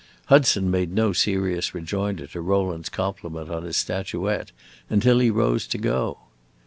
[0.33, 4.51] Hudson made no serious rejoinder to Rowland's compliment on his statuette
[4.89, 6.17] until he rose to go.